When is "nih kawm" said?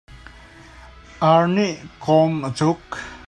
1.55-2.33